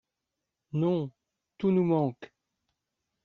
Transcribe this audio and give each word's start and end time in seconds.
Non! 0.71 1.11
tout 1.59 1.69
nous 1.69 1.83
manque! 1.83 2.33